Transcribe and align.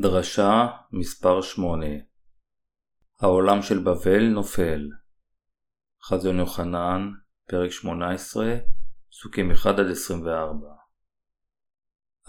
דרשה 0.00 0.66
מספר 0.92 1.42
8 1.42 1.86
העולם 3.20 3.62
של 3.62 3.78
בבל 3.78 4.28
נופל. 4.28 4.88
חזון 6.04 6.38
יוחנן, 6.38 7.10
פרק 7.48 7.70
18, 7.70 8.56
פסוקים 9.10 9.50
1-24 9.50 9.66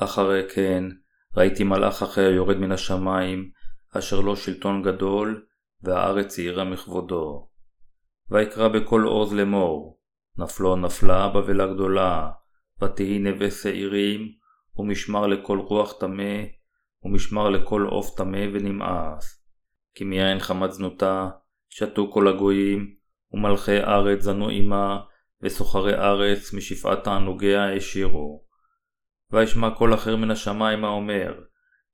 אחרי 0.04 0.50
כן 0.50 0.84
ראיתי 1.38 1.64
מלאך 1.64 2.04
אחר 2.04 2.32
יורד 2.32 2.58
מן 2.58 2.72
השמיים, 2.72 3.52
אשר 3.98 4.20
לו 4.20 4.36
שלטון 4.36 4.84
גדול, 4.84 5.46
והארץ 5.82 6.28
צעירה 6.28 6.64
מכבודו. 6.64 7.50
ויקרא 8.32 8.68
בקול 8.68 9.08
עוז 9.08 9.34
לאמור, 9.34 10.00
נפלו 10.38 10.76
נפלה 10.76 11.30
בבל 11.30 11.62
הגדולה, 11.62 12.30
ותהי 12.82 13.20
נווה 13.20 13.52
שעירים, 13.52 14.32
ומשמר 14.78 15.28
לכל 15.28 15.60
רוח 15.60 16.00
טמא, 16.00 16.59
ומשמר 17.04 17.50
לכל 17.50 17.86
עוף 17.90 18.18
טמא 18.18 18.46
ונמאס. 18.54 19.46
כי 19.96 20.04
מיין 20.04 20.40
חמת 20.40 20.72
זנותה, 20.72 21.30
שתו 21.70 22.12
כל 22.14 22.28
הגויים, 22.28 22.96
ומלכי 23.32 23.78
ארץ 23.78 24.22
זנו 24.22 24.50
עמה, 24.50 25.00
וסוחרי 25.42 25.94
ארץ 25.94 26.54
משפעת 26.54 27.04
תענוגיה 27.04 27.64
העשירו. 27.64 28.44
וישמע 29.32 29.70
קול 29.70 29.94
אחר 29.94 30.16
מן 30.16 30.32
השמיים 30.32 30.86
האומר, 30.86 31.34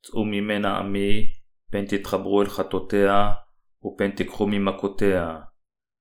צאו 0.02 0.26
ממנה 0.26 0.78
עמי, 0.78 1.26
פן 1.72 1.86
תתחברו 1.86 2.42
אל 2.42 2.48
חטאותיה, 2.48 3.32
ופן 3.86 4.12
תיקחו 4.12 4.48
ממכותיה. 4.48 5.40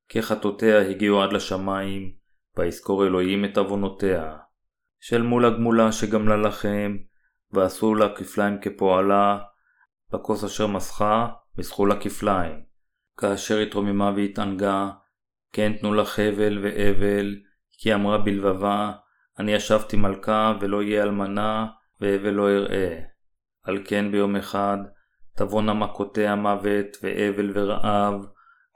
כי 0.09 0.23
חטאותיה 0.23 0.81
הגיעו 0.81 1.23
עד 1.23 1.33
לשמיים, 1.33 2.13
ויזכור 2.57 3.07
אלוהים 3.07 3.45
את 3.45 3.59
עוונותיה. 3.59 4.37
שלמו 5.01 5.41
לגמולה 5.41 5.93
שגמלה 5.93 6.37
לכם, 6.37 6.97
ועשו 7.55 7.95
לה 7.95 8.09
כפליים 8.17 8.59
כפועלה, 8.61 9.39
בכוס 10.13 10.45
אשר 10.45 10.67
מסכה, 10.67 11.29
וסחו 11.59 11.87
לה 11.87 12.01
כפליים. 12.01 12.63
כאשר 13.17 13.59
התרוממה 13.59 14.13
והתענגה, 14.17 14.91
כן 15.53 15.73
תנו 15.81 15.95
לה 15.95 16.05
חבל 16.05 16.59
ואבל, 16.63 17.37
כי 17.79 17.95
אמרה 17.95 18.19
בלבבה, 18.19 18.93
אני 19.39 19.53
ישבתי 19.53 19.97
מלכה 19.97 20.55
ולא 20.61 20.83
יהיה 20.83 21.03
אלמנה, 21.03 21.67
והבל 22.01 22.31
לא 22.31 22.51
אראה. 22.51 23.01
על 23.65 23.79
כן 23.85 24.13
ביום 24.13 24.37
אחד, 24.37 24.79
תבואנה 25.37 25.75
מכותיה 25.75 26.35
מוות 26.35 26.97
ואבל 27.03 27.51
ורעב, 27.55 28.15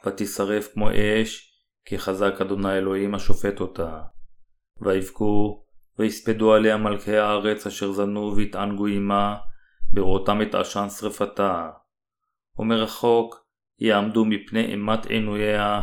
ותשרף 0.06 0.72
כמו 0.72 0.90
אש, 0.90 1.48
כי 1.84 1.98
חזק 1.98 2.40
אדוני 2.40 2.78
אלוהים 2.78 3.14
השופט 3.14 3.60
אותה. 3.60 4.00
ויבכו, 4.80 5.64
ויספדו 5.98 6.54
עליה 6.54 6.76
מלכי 6.76 7.16
הארץ 7.16 7.66
אשר 7.66 7.92
זנו 7.92 8.36
והתענגו 8.36 8.86
עמה, 8.86 9.36
בראותם 9.92 10.42
את 10.42 10.54
עשן 10.54 10.88
שרפתה. 10.88 11.70
ומרחוק 12.58 13.44
יעמדו 13.78 14.24
מפני 14.24 14.64
אימת 14.64 15.06
עינויה, 15.06 15.80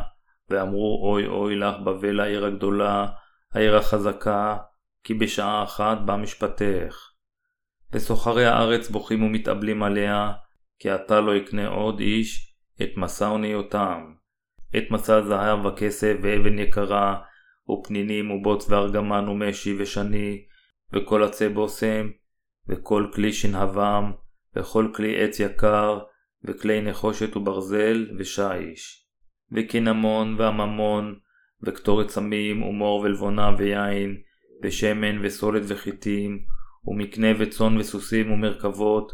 ואמרו 0.49 1.11
אוי 1.11 1.27
אוי 1.27 1.55
לך 1.55 1.75
בבל 1.83 2.19
העיר 2.19 2.45
הגדולה, 2.45 3.07
העיר 3.53 3.77
החזקה, 3.77 4.57
כי 5.03 5.13
בשעה 5.13 5.63
אחת 5.63 5.97
בא 6.05 6.15
משפטך. 6.15 7.11
וסוחרי 7.91 8.45
הארץ 8.45 8.89
בוכים 8.89 9.23
ומתאבלים 9.23 9.83
עליה, 9.83 10.31
כי 10.79 10.89
עתה 10.89 11.19
לא 11.19 11.35
יקנה 11.35 11.67
עוד 11.67 11.99
איש 11.99 12.55
את 12.81 12.89
מסע 12.97 13.27
אוניותם. 13.27 14.13
את 14.77 14.83
מסע 14.91 15.21
זהב 15.21 15.65
וכסף 15.65 16.15
ואבן 16.21 16.59
יקרה, 16.59 17.21
ופנינים 17.69 18.31
ובוץ 18.31 18.69
וארגמן 18.69 19.27
ומשי 19.27 19.75
ושני, 19.79 20.45
וכל 20.93 21.23
עצי 21.23 21.49
בושם, 21.49 22.09
וכל 22.67 23.07
כלי 23.13 23.33
שנהבם, 23.33 24.11
וכל 24.55 24.87
כלי 24.95 25.23
עץ 25.23 25.39
יקר, 25.39 25.99
וכלי 26.43 26.81
נחושת 26.81 27.37
וברזל 27.37 28.07
ושיש. 28.17 29.07
וקינמון 29.51 30.35
ועממון, 30.37 31.15
וקטורת 31.63 32.09
סמים 32.09 32.63
ומור 32.63 32.99
ולבונה 32.99 33.51
ויין, 33.57 34.17
ושמן 34.63 35.25
וסולת 35.25 35.63
וחיטים, 35.67 36.45
ומקנה 36.87 37.27
וצאן 37.39 37.77
וסוסים 37.77 38.31
ומרכבות, 38.31 39.11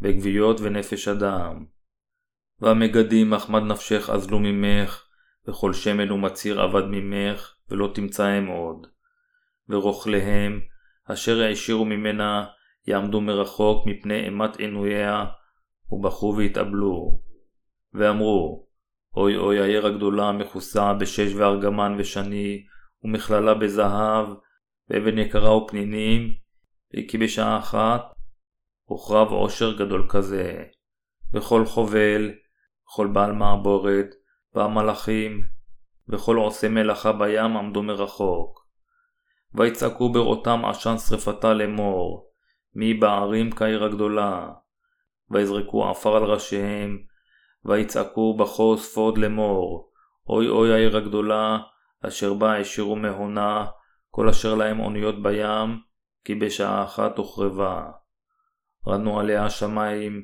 וגוויות 0.00 0.60
ונפש 0.60 1.08
אדם. 1.08 1.64
והמגדים 2.60 3.30
מחמד 3.30 3.62
נפשך 3.62 4.10
אזלו 4.12 4.38
ממך, 4.38 5.04
וכל 5.48 5.72
שמן 5.72 6.10
ומציר 6.10 6.64
אבד 6.64 6.84
ממך, 6.90 7.54
ולא 7.72 7.90
תמצאם 7.94 8.46
עוד. 8.46 8.86
ורוכליהם, 9.68 10.60
אשר 11.04 11.40
העשירו 11.40 11.84
ממנה, 11.84 12.46
יעמדו 12.86 13.20
מרחוק 13.20 13.86
מפני 13.86 14.24
אימת 14.24 14.56
עינויה, 14.56 15.24
ובכו 15.90 16.34
והתאבלו. 16.38 17.20
ואמרו, 17.94 18.66
אוי 19.16 19.36
אוי 19.36 19.60
העיר 19.60 19.86
הגדולה 19.86 20.32
מכוסה 20.32 20.94
בשש 20.94 21.34
וארגמן 21.34 21.96
ושני, 21.98 22.64
ומכללה 23.04 23.54
בזהב, 23.54 24.26
ואבן 24.90 25.18
יקרה 25.18 25.56
ופנינים, 25.56 26.34
וכי 26.94 27.18
בשעה 27.18 27.58
אחת 27.58 28.02
הוחרב 28.84 29.28
עושר 29.28 29.76
גדול 29.78 30.06
כזה. 30.08 30.62
וכל 31.34 31.66
חובל, 31.66 32.30
וכל 32.86 33.06
בעל 33.06 33.32
מעבורת, 33.32 34.06
והמלאכים, 34.54 35.42
וכל 36.08 36.36
עושי 36.36 36.68
מלאכה 36.68 37.12
בים 37.12 37.56
עמדו 37.56 37.82
מרחוק. 37.82 38.66
ויצעקו 39.54 40.12
בראותם 40.12 40.64
עשן 40.64 40.98
שרפתה 40.98 41.54
לאמור, 41.54 42.30
מי 42.74 42.94
בערים 42.94 43.50
כעיר 43.50 43.84
הגדולה. 43.84 44.48
ויזרקו 45.30 45.90
עפר 45.90 46.16
על 46.16 46.24
ראשיהם, 46.24 46.98
ויצעקו 47.64 48.36
בכו 48.36 48.76
ספוד 48.76 49.18
לאמור, 49.18 49.92
אוי 50.28 50.48
אוי 50.48 50.72
העיר 50.72 50.96
הגדולה, 50.96 51.58
אשר 52.06 52.34
בה 52.34 52.56
השאירו 52.56 52.96
מהונה, 52.96 53.66
כל 54.10 54.28
אשר 54.28 54.54
להם 54.54 54.80
אוניות 54.80 55.22
בים, 55.22 55.78
כי 56.24 56.34
בשעה 56.34 56.84
אחת 56.84 57.18
הוחרבה. 57.18 57.90
רנו 58.88 59.20
עליה 59.20 59.44
השמיים, 59.44 60.22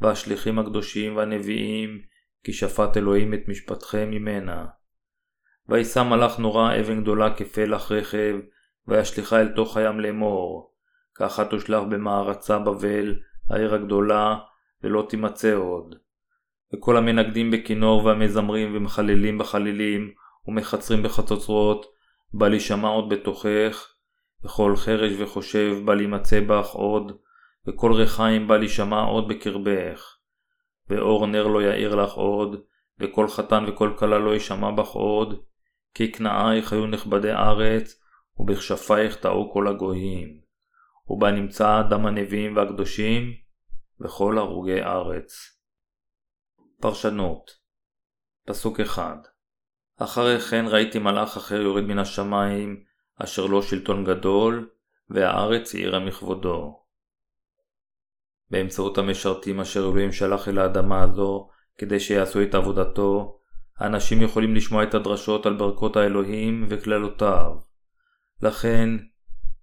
והשליחים 0.00 0.58
הקדושים 0.58 1.16
והנביאים, 1.16 1.98
כי 2.44 2.52
שפט 2.52 2.96
אלוהים 2.96 3.34
את 3.34 3.40
משפטכם 3.48 4.10
ממנה. 4.10 4.66
וישא 5.68 6.02
מלאך 6.02 6.38
נורא 6.38 6.80
אבן 6.80 7.02
גדולה 7.02 7.34
כפלח 7.34 7.92
רכב, 7.92 8.36
וישליכה 8.88 9.40
אל 9.40 9.48
תוך 9.48 9.76
הים 9.76 10.00
לאמור. 10.00 10.72
ככה 11.14 11.44
תושלך 11.44 11.82
במערצה 11.88 12.58
בבל, 12.58 13.16
העיר 13.50 13.74
הגדולה, 13.74 14.36
ולא 14.82 15.06
תימצא 15.08 15.54
עוד. 15.54 15.94
וכל 16.74 16.96
המנגדים 16.96 17.50
בכינור 17.50 18.04
והמזמרים 18.04 18.76
ומחללים 18.76 19.38
בחלילים, 19.38 20.10
ומחצרים 20.46 21.02
בחצוצרות, 21.02 21.86
בל 22.34 22.54
יישמע 22.54 22.88
עוד 22.88 23.08
בתוכך, 23.08 23.88
וכל 24.44 24.76
חרש 24.76 25.12
וחושב 25.18 25.76
בל 25.84 26.00
יימצא 26.00 26.40
בך 26.40 26.68
עוד, 26.70 27.12
וכל 27.66 27.92
ריחיים 27.92 28.48
בל 28.48 28.62
יישמע 28.62 29.02
עוד 29.02 29.28
בקרבך. 29.28 30.16
ואור 30.90 31.26
נר 31.26 31.46
לא 31.46 31.62
יאיר 31.62 31.94
לך 31.94 32.12
עוד, 32.12 32.60
וכל 33.00 33.28
חתן 33.28 33.64
וכל 33.68 33.92
כלה 33.98 34.18
לא 34.18 34.30
יישמע 34.30 34.70
בך 34.70 34.88
עוד, 34.88 35.42
כי 35.94 36.12
כנעייך 36.12 36.72
היו 36.72 36.86
נכבדי 36.86 37.32
ארץ, 37.32 38.00
ובכשפייך 38.36 39.16
טעו 39.16 39.52
כל 39.52 39.68
הגויים. 39.68 40.40
ובה 41.08 41.30
נמצא 41.30 41.82
דם 41.90 42.06
הנביאים 42.06 42.56
והקדושים, 42.56 43.32
וכל 44.00 44.38
הרוגי 44.38 44.82
ארץ. 44.82 45.58
פרשנות 46.80 47.50
פסוק 48.46 48.80
אחד 48.80 49.16
אחרי 49.96 50.40
כן 50.40 50.64
ראיתי 50.68 50.98
מלאך 50.98 51.36
אחר 51.36 51.60
יורד 51.60 51.84
מן 51.84 51.98
השמיים, 51.98 52.84
אשר 53.16 53.46
לו 53.46 53.62
שלטון 53.62 54.04
גדול, 54.04 54.70
והארץ 55.10 55.70
צעירה 55.70 55.98
מכבודו. 55.98 56.82
באמצעות 58.50 58.98
המשרתים 58.98 59.60
אשר 59.60 59.80
אלוהים 59.80 60.12
שלח 60.12 60.48
אל 60.48 60.58
האדמה 60.58 61.02
הזו, 61.02 61.48
כדי 61.78 62.00
שיעשו 62.00 62.42
את 62.42 62.54
עבודתו, 62.54 63.38
האנשים 63.82 64.22
יכולים 64.22 64.54
לשמוע 64.54 64.82
את 64.82 64.94
הדרשות 64.94 65.46
על 65.46 65.56
ברכות 65.56 65.96
האלוהים 65.96 66.66
וקללותיו. 66.68 67.56
לכן, 68.42 68.88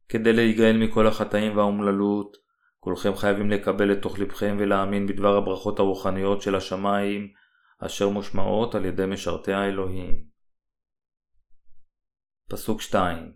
כדי 0.10 0.34
להיגאל 0.34 0.78
מכל 0.78 1.08
החטאים 1.08 1.58
והאומללות, 1.58 2.38
כולכם 2.80 3.16
חייבים 3.16 3.50
לקבל 3.50 3.92
לתוך 3.92 4.20
לבכם 4.20 4.58
ולהאמין 4.60 5.08
בדבר 5.08 5.38
הברכות 5.38 5.80
הרוחניות 5.80 6.42
של 6.42 6.56
השמיים, 6.56 7.28
אשר 7.80 8.10
מושמעות 8.10 8.76
על 8.76 8.86
ידי 8.86 9.06
משרתי 9.06 9.54
האלוהים. 9.54 10.24
פסוק 12.50 12.82
2 12.82 13.32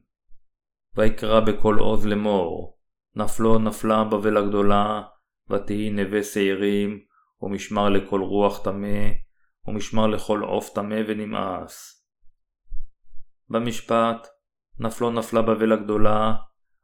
ויקרא 0.95 1.39
בקול 1.39 1.79
עוז 1.79 2.05
לאמור, 2.05 2.77
נפלו 3.15 3.59
נפלה 3.59 4.03
בבל 4.03 4.37
הגדולה, 4.37 5.01
ותהי 5.49 5.89
נווה 5.89 6.23
שעירים, 6.23 6.99
ומשמר 7.41 7.89
לכל 7.89 8.21
רוח 8.21 8.63
טמא, 8.63 9.23
ומשמר 9.67 10.07
לכל 10.07 10.41
עוף 10.41 10.69
טמא 10.69 11.01
ונמאס. 11.07 12.05
במשפט, 13.49 14.27
נפלו 14.79 15.11
נפלה 15.11 15.41
בבל 15.41 15.71
הגדולה, 15.71 16.33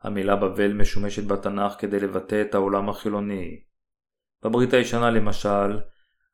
המילה 0.02 0.36
בבל 0.36 0.74
משומשת 0.74 1.28
בתנ"ך 1.28 1.74
כדי 1.80 2.00
לבטא 2.00 2.42
את 2.42 2.56
העולם 2.56 2.90
החילוני. 2.90 3.64
בברית 4.44 4.74
הישנה 4.74 5.10
למשל, 5.10 5.80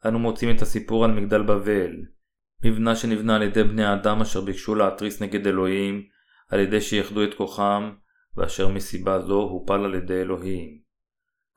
אנו 0.06 0.19
מוצאים 0.19 0.56
את 0.56 0.62
הסיפור 0.62 1.06
על 1.06 1.12
מגדל 1.12 1.42
בבל, 1.42 1.92
מבנה 2.65 2.95
שנבנה 2.95 3.36
על 3.36 3.41
ידי 3.41 3.63
בני 3.63 3.86
האדם 3.86 4.21
אשר 4.21 4.41
ביקשו 4.41 4.75
להתריס 4.75 5.21
נגד 5.21 5.48
אלוהים, 5.48 6.03
על 6.50 6.59
ידי 6.59 6.81
שיחדו 6.81 7.24
את 7.24 7.33
כוחם, 7.33 7.91
ואשר 8.38 8.68
מסיבה 8.68 9.19
זו 9.19 9.41
הופל 9.41 9.86
על 9.86 9.95
ידי 9.95 10.21
אלוהים. 10.21 10.80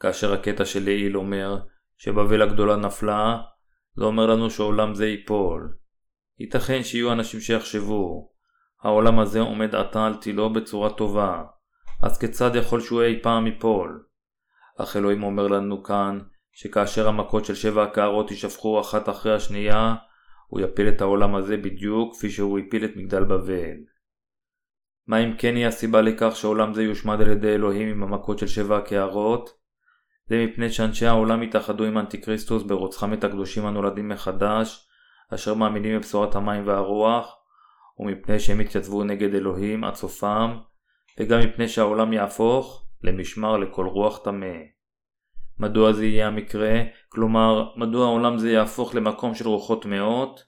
כאשר 0.00 0.32
הקטע 0.32 0.64
של 0.64 0.84
לעיל 0.84 1.16
אומר 1.16 1.58
שבבל 1.96 2.42
הגדולה 2.42 2.76
נפלה, 2.76 3.38
זה 3.98 4.04
אומר 4.04 4.26
לנו 4.26 4.50
שעולם 4.50 4.94
זה 4.94 5.06
ייפול. 5.06 5.74
ייתכן 6.38 6.82
שיהיו 6.82 7.12
אנשים 7.12 7.40
שיחשבו, 7.40 8.32
העולם 8.82 9.18
הזה 9.18 9.40
עומד 9.40 9.74
עתה 9.74 10.06
על 10.06 10.14
תילו 10.14 10.52
בצורה 10.52 10.90
טובה, 10.90 11.44
אז 12.02 12.18
כיצד 12.18 12.50
יכול 12.54 12.80
שהוא 12.80 13.02
אי 13.02 13.22
פעם 13.22 13.46
ייפול? 13.46 14.04
אך 14.78 14.96
אלוהים 14.96 15.22
אומר 15.22 15.46
לנו 15.46 15.82
כאן, 15.82 16.18
שכאשר 16.52 17.08
המכות 17.08 17.44
של 17.44 17.54
שבע 17.54 17.82
הקערות 17.82 18.30
יישפכו 18.30 18.80
אחת 18.80 19.08
אחרי 19.08 19.34
השנייה, 19.34 19.94
הוא 20.46 20.60
יפיל 20.60 20.88
את 20.88 21.00
העולם 21.00 21.34
הזה 21.34 21.56
בדיוק 21.56 22.16
כפי 22.16 22.30
שהוא 22.30 22.58
הפיל 22.58 22.84
את 22.84 22.96
מגדל 22.96 23.24
בבל. 23.24 23.76
מה 25.06 25.18
אם 25.18 25.36
כן 25.38 25.56
היא 25.56 25.66
הסיבה 25.66 26.00
לכך 26.00 26.36
שעולם 26.36 26.74
זה 26.74 26.82
יושמד 26.82 27.20
על 27.20 27.28
ידי 27.28 27.54
אלוהים 27.54 27.88
עם 27.88 28.02
המכות 28.02 28.38
של 28.38 28.46
שבע 28.46 28.78
הקערות? 28.78 29.57
זה 30.28 30.44
מפני 30.44 30.70
שאנשי 30.70 31.06
העולם 31.06 31.42
התאחדו 31.42 31.84
עם 31.84 31.98
אנטיקריסטוס 31.98 32.62
ברוצחם 32.62 33.12
את 33.12 33.24
הקדושים 33.24 33.66
הנולדים 33.66 34.08
מחדש, 34.08 34.88
אשר 35.34 35.54
מאמינים 35.54 35.96
בבשורת 35.96 36.34
המים 36.34 36.66
והרוח, 36.66 37.36
ומפני 37.98 38.40
שהם 38.40 38.60
התייצבו 38.60 39.04
נגד 39.04 39.34
אלוהים 39.34 39.84
עד 39.84 39.94
סופם, 39.94 40.56
וגם 41.20 41.40
מפני 41.40 41.68
שהעולם 41.68 42.12
יהפוך 42.12 42.86
למשמר 43.02 43.56
לכל 43.56 43.86
רוח 43.86 44.18
טמא. 44.24 44.56
מדוע 45.58 45.92
זה 45.92 46.06
יהיה 46.06 46.26
המקרה? 46.26 46.82
כלומר, 47.08 47.68
מדוע 47.76 48.06
העולם 48.06 48.38
זה 48.38 48.50
יהפוך 48.50 48.94
למקום 48.94 49.34
של 49.34 49.48
רוחות 49.48 49.82
טמאות? 49.82 50.44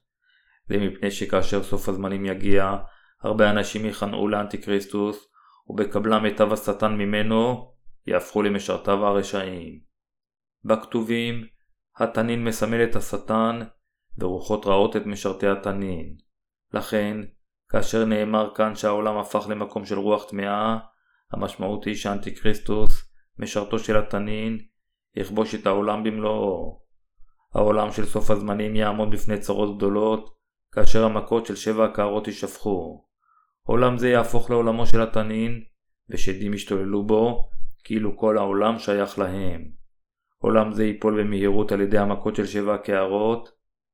זה 0.69 0.79
מפני 0.79 1.11
שכאשר 1.11 1.62
סוף 1.62 1.88
הזמנים 1.88 2.25
יגיע, 2.25 2.77
הרבה 3.23 3.50
אנשים 3.50 3.87
יכנעו 3.87 4.29
לאנטיקריסטוס, 4.29 5.29
ובקבלם 5.69 6.23
מיטב 6.23 6.53
השטן 6.53 6.93
ממנו, 6.93 7.69
יהפכו 8.06 8.43
למשרתיו 8.43 9.06
הרשעים. 9.06 9.81
בכתובים, 10.64 11.44
התנין 11.97 12.44
מסמל 12.44 12.85
את 12.85 12.97
השטן, 12.97 13.61
ורוחות 14.19 14.67
רעות 14.67 14.97
את 14.97 15.06
משרתי 15.06 15.47
התנין. 15.47 16.17
לכן, 16.73 17.17
כאשר 17.69 18.05
נאמר 18.05 18.55
כאן 18.55 18.75
שהעולם 18.75 19.19
הפך 19.19 19.47
למקום 19.49 19.87
של 19.87 19.99
רוח 19.99 20.25
טמאה, 20.31 20.79
המשמעות 21.32 21.85
היא 21.85 21.94
שאנטיקריסטוס, 21.94 23.12
משרתו 23.38 23.79
של 23.79 23.97
התנין, 23.97 24.58
יכבוש 25.17 25.55
את 25.55 25.67
העולם 25.67 26.05
במלואו. 26.05 26.81
העולם 27.55 27.93
של 27.93 28.06
סוף 28.06 28.31
הזמנים 28.31 28.76
יעמוד 28.76 29.11
בפני 29.11 29.38
צרות 29.38 29.76
גדולות, 29.76 30.37
כאשר 30.73 31.05
המכות 31.05 31.46
של 31.46 31.56
שבע 31.56 31.85
הקערות 31.85 32.26
יישפכו. 32.26 33.05
עולם 33.67 33.99
זה 33.99 34.08
יהפוך 34.08 34.50
לעולמו 34.50 34.87
של 34.87 35.03
התנין, 35.03 35.64
ושדים 36.11 36.55
ישתוללו 36.55 37.06
בו, 37.06 37.50
כאילו 37.85 38.17
כל 38.17 38.38
העולם 38.38 38.79
שייך 38.79 39.19
להם. 39.19 39.71
עולם 40.38 40.73
זה 40.73 40.85
ייפול 40.85 41.23
במהירות 41.23 41.73
על 41.73 41.81
ידי 41.81 41.99
המכות 41.99 42.37
של 42.37 42.47
שבע 42.47 42.75
הקערות, 42.75 43.49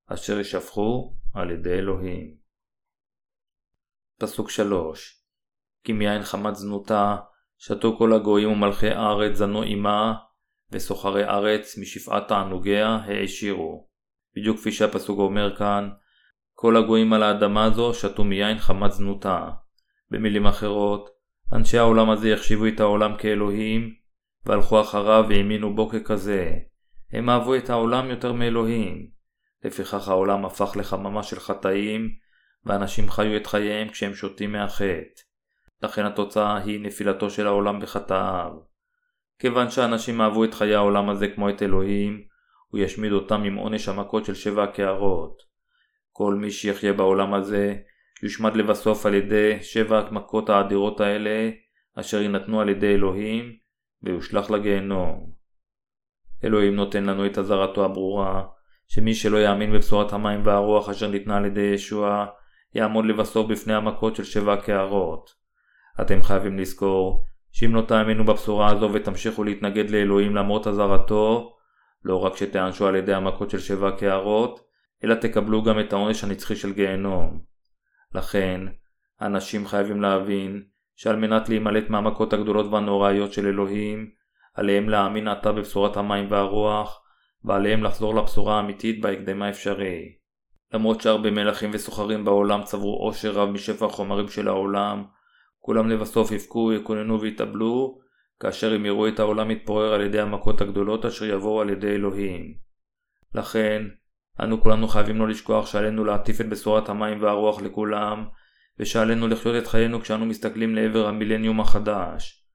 אשר 0.07 0.39
יישפכו 0.39 1.17
על 1.35 1.51
ידי 1.51 1.73
אלוהים. 1.73 2.37
פסוק 4.19 4.51
3 4.51 5.23
כי 5.85 5.93
מיין 5.93 6.23
חמת 6.23 6.55
זנותה, 6.55 7.17
שתו 7.59 7.97
כל 7.99 8.13
הגויים 8.13 8.53
ומלכי 8.53 8.91
ארץ 8.91 9.37
זנו 9.37 9.63
עמה, 9.63 10.15
וסוחרי 10.71 11.25
ארץ 11.25 11.79
משפעת 11.79 12.29
תענוגיה 12.29 12.89
העשירו. 12.89 13.89
בדיוק 14.37 14.57
כפי 14.57 14.73
שהפסוק 14.73 15.19
אומר 15.19 15.57
כאן, 15.57 15.91
כל 16.55 16.77
הגויים 16.77 17.13
על 17.13 17.23
האדמה 17.23 17.65
הזו 17.65 17.95
שתו 17.95 18.25
מיין 18.25 18.59
חמת 18.59 18.93
זנותה. 18.93 19.49
במילים 20.11 20.47
אחרות, 20.47 21.11
אנשי 21.53 21.79
העולם 21.79 22.11
הזה 22.11 22.29
יחשיבו 22.29 22.67
את 22.67 22.81
העולם 22.81 23.17
כאלוהים, 23.19 23.95
והלכו 24.47 24.81
אחריו 24.81 25.25
והאמינו 25.29 25.75
בו 25.75 25.89
ככזה. 25.89 26.53
הם 27.13 27.31
אהבו 27.31 27.57
את 27.57 27.71
העולם 27.71 28.11
יותר 28.11 28.33
מאלוהים. 28.33 29.07
לפיכך 29.65 30.09
העולם 30.09 30.45
הפך 30.45 30.77
לחממה 30.77 31.23
של 31.23 31.41
חטאים, 31.41 32.11
ואנשים 32.65 33.11
חיו 33.11 33.37
את 33.37 33.47
חייהם 33.47 33.89
כשהם 33.89 34.15
שותים 34.15 34.53
מהחטא. 34.53 35.23
לכן 35.83 36.05
התוצאה 36.05 36.57
היא 36.57 36.81
נפילתו 36.81 37.31
של 37.31 37.47
העולם 37.47 37.81
בחטאיו. 37.81 38.53
כיוון 39.39 39.71
שאנשים 39.71 40.21
אהבו 40.21 40.45
את 40.45 40.55
חיי 40.55 40.75
העולם 40.75 41.09
הזה 41.09 41.29
כמו 41.29 41.51
את 41.51 41.63
אלוהים, 41.63 42.23
הוא 42.69 42.81
ישמיד 42.81 43.13
אותם 43.13 43.43
עם 43.43 43.55
עונש 43.55 43.89
המכות 43.89 44.25
של 44.25 44.35
שבע 44.35 44.65
הקערות. 44.65 45.43
כל 46.13 46.35
מי 46.35 46.51
שיחיה 46.51 46.93
בעולם 46.93 47.35
הזה, 47.35 47.77
יושמד 48.23 48.57
לבסוף 48.57 49.07
על 49.07 49.15
ידי 49.15 49.63
שבע 49.63 49.99
המכות 49.99 50.51
האדירות 50.51 51.01
האלה, 51.01 51.51
אשר 51.95 52.23
יינתנו 52.23 52.61
על 52.61 52.69
ידי 52.69 52.95
אלוהים, 52.95 53.53
ויושלך 54.03 54.51
לגיהנום. 54.51 55.31
אלוהים 56.45 56.77
נותן 56.77 57.05
לנו 57.05 57.27
את 57.27 57.39
אזהרתו 57.39 57.85
הברורה, 57.85 58.45
שמי 58.89 59.15
שלא 59.15 59.37
יאמין 59.37 59.73
בבשורת 59.73 60.13
המים 60.13 60.41
והרוח 60.45 60.89
אשר 60.89 61.11
ניתנה 61.11 61.37
על 61.37 61.45
ידי 61.45 61.61
ישוע, 61.75 62.27
יעמוד 62.75 63.05
לבסוף 63.05 63.47
בפני 63.51 63.75
המכות 63.75 64.17
של 64.17 64.25
שבע 64.25 64.53
הקערות. 64.53 65.31
אתם 66.01 66.23
חייבים 66.23 66.59
לזכור 66.59 67.25
שאם 67.53 67.75
לא 67.75 67.83
תאמינו 67.83 68.25
בבשורה 68.25 68.73
הזו 68.73 68.91
ותמשיכו 68.93 69.45
להתנגד 69.45 69.91
לאלוהים 69.91 70.37
למרות 70.37 70.67
אזהרתו, 70.67 71.57
לא 72.05 72.25
רק 72.25 72.37
שתיענשו 72.37 72.87
על 72.87 72.97
ידי 72.97 73.15
המכות 73.15 73.51
של 73.51 73.59
שבע 73.59 73.91
קערות, 73.91 74.61
אלא 75.05 75.15
תקבלו 75.15 75.63
גם 75.63 75.81
את 75.81 75.93
העונש 75.93 76.25
הנצחי 76.25 76.57
של 76.57 76.73
גיהנום. 76.73 77.56
לכן, 78.17 78.61
אנשים 79.21 79.67
חייבים 79.67 80.03
להבין 80.03 80.63
שעל 80.97 81.17
מנת 81.17 81.49
להימלט 81.49 81.91
מהמכות 81.91 82.33
הגדולות 82.33 82.67
והנוראיות 82.67 83.33
של 83.33 83.47
אלוהים, 83.47 84.11
עליהם 84.55 84.89
להאמין 84.89 85.29
עתה 85.29 85.53
בבשורת 85.53 85.97
המים 85.97 86.31
והרוח, 86.31 87.03
ועליהם 87.45 87.83
לחזור 87.83 88.15
לבשורה 88.15 88.57
האמיתית 88.57 89.01
בהקדם 89.01 89.43
האפשרי. 89.43 90.17
למרות 90.75 91.01
שהרבה 91.01 91.31
מלכים 91.31 91.71
וסוחרים 91.73 92.25
בעולם 92.25 92.63
צברו 92.63 92.97
עושר 92.97 93.33
רב 93.33 93.49
משפע 93.49 93.87
החומרים 93.87 94.29
של 94.29 94.49
העולם, 94.49 95.05
כולם 95.59 95.89
לבסוף 95.89 96.31
יבכו, 96.31 96.73
יקוננו 96.73 97.21
ויתאבלו, 97.21 97.99
כאשר 98.41 98.75
הם 98.75 98.87
יראו 98.87 99.09
את 99.09 99.21
העולם 99.21 99.49
מתפורר 99.49 99.95
על 99.95 100.01
ידי 100.01 100.21
המכות 100.21 100.61
הגדולות 100.61 101.05
אשר 101.05 101.25
יבואו 101.25 101.61
על 101.61 101.71
ידי 101.71 101.91
אלוהים. 101.91 102.55
לכן, 103.35 103.83
אנו 104.41 104.61
כולנו 104.61 104.89
חייבים 104.89 105.19
לא 105.19 105.29
לשכוח 105.29 105.67
שעלינו 105.67 106.05
להטיף 106.05 106.41
את 106.41 106.49
בשורת 106.49 106.89
המים 106.89 107.23
והרוח 107.23 107.63
לכולם, 107.63 108.25
ושעלינו 108.79 109.29
לחיות 109.29 109.57
את 109.63 109.67
חיינו 109.67 110.01
כשאנו 110.01 110.27
מסתכלים 110.27 110.75
לעבר 110.75 111.07
המילניום 111.07 111.61
החדש. 111.61 112.47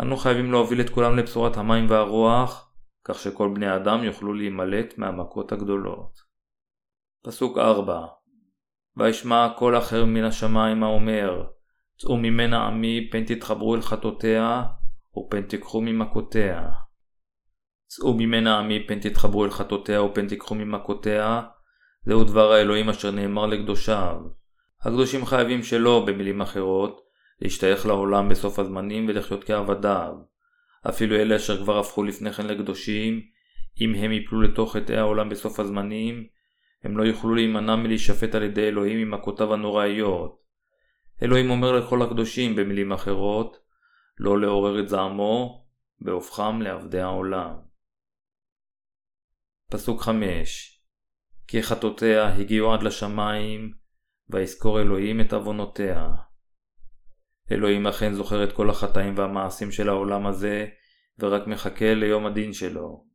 אנו 0.00 0.16
חייבים 0.16 0.52
להוביל 0.52 0.80
את 0.80 0.90
כולם 0.90 1.16
לבשורת 1.16 1.56
המים 1.56 1.90
והרוח, 1.90 2.72
כך 3.04 3.18
שכל 3.18 3.50
בני 3.54 3.66
האדם 3.66 4.04
יוכלו 4.04 4.34
להימלט 4.34 4.98
מהמכות 4.98 5.52
הגדולות. 5.52 6.20
פסוק 7.24 7.58
4 7.58 8.06
וישמע 8.96 9.48
קול 9.58 9.78
אחר 9.78 10.04
מן 10.04 10.24
השמיים 10.24 10.82
האומר 10.82 11.44
צאו 11.96 12.16
ממנה 12.16 12.66
עמי 12.66 13.08
פן 13.12 13.24
תתחברו 13.24 13.74
אל 13.74 13.82
חטאותיה 13.82 14.62
ופן 15.18 15.42
תיקחו 15.42 15.80
ממכותיה. 15.80 16.70
צאו 17.92 18.14
ממנה 18.14 18.58
עמי 18.58 18.86
פן 18.86 19.00
תתחברו 19.00 19.44
אל 19.44 19.50
חטאותיה 19.50 20.02
ופן 20.02 20.28
תיקחו 20.28 20.54
ממכותיה 20.54 21.42
זהו 22.06 22.24
דבר 22.24 22.52
האלוהים 22.52 22.88
אשר 22.88 23.10
נאמר 23.10 23.46
לקדושיו. 23.46 24.16
הקדושים 24.82 25.26
חייבים 25.26 25.62
שלא, 25.62 26.04
במילים 26.06 26.40
אחרות, 26.40 27.00
להשתייך 27.40 27.86
לעולם 27.86 28.28
בסוף 28.28 28.58
הזמנים 28.58 29.06
ולחיות 29.08 29.44
כעבדיו. 29.44 30.12
אפילו 30.88 31.16
אלה 31.16 31.36
אשר 31.36 31.62
כבר 31.62 31.78
הפכו 31.78 32.02
לפני 32.02 32.32
כן 32.32 32.46
לקדושים, 32.46 33.20
אם 33.80 33.94
הם 33.94 34.12
יפלו 34.12 34.40
לתוך 34.40 34.76
חטאי 34.76 34.96
העולם 34.96 35.28
בסוף 35.28 35.60
הזמנים, 35.60 36.26
הם 36.84 36.98
לא 36.98 37.02
יוכלו 37.02 37.34
להימנע 37.34 37.76
מלהישפט 37.76 38.34
על 38.34 38.42
ידי 38.42 38.68
אלוהים 38.68 38.98
עם 38.98 39.10
מכותיו 39.10 39.54
הנוראיות. 39.54 40.38
אלוהים 41.22 41.50
אומר 41.50 41.72
לכל 41.72 42.02
הקדושים 42.02 42.56
במילים 42.56 42.92
אחרות, 42.92 43.56
לא 44.18 44.40
לעורר 44.40 44.80
את 44.80 44.88
זעמו, 44.88 45.64
בהופכם 46.00 46.62
לעבדי 46.62 47.00
העולם. 47.00 47.69
פסוק 49.70 50.02
5 50.02 50.80
כי 51.46 51.62
חטאותיה 51.62 52.28
הגיעו 52.28 52.74
עד 52.74 52.82
לשמיים, 52.82 53.72
ויזכור 54.30 54.80
אלוהים 54.80 55.20
את 55.20 55.32
עוונותיה. 55.32 56.08
אלוהים 57.52 57.86
אכן 57.86 58.12
זוכר 58.12 58.44
את 58.44 58.52
כל 58.52 58.70
החטאים 58.70 59.14
והמעשים 59.16 59.72
של 59.72 59.88
העולם 59.88 60.26
הזה, 60.26 60.66
ורק 61.18 61.46
מחכה 61.46 61.94
ליום 61.94 62.26
הדין 62.26 62.52
שלו. 62.52 63.06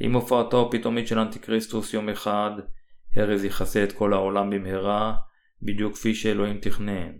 עם 0.00 0.12
הופעתו 0.12 0.66
הפתאומית 0.66 1.06
של 1.06 1.18
אנטיקריסטוס 1.18 1.94
יום 1.94 2.08
אחד, 2.08 2.50
ארז 3.16 3.44
יכסה 3.44 3.84
את 3.84 3.92
כל 3.92 4.12
העולם 4.12 4.50
במהרה, 4.50 5.16
בדיוק 5.62 5.94
כפי 5.94 6.14
שאלוהים 6.14 6.58
תכנן. 6.60 7.12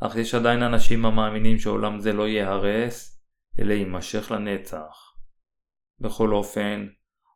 אך 0.00 0.16
יש 0.16 0.34
עדיין 0.34 0.62
אנשים 0.62 1.04
המאמינים 1.04 1.58
שעולם 1.58 2.00
זה 2.00 2.12
לא 2.12 2.28
ייהרס, 2.28 3.22
אלא 3.58 3.72
יימשך 3.72 4.30
לנצח. 4.30 5.14
בכל 6.00 6.32
אופן, 6.32 6.86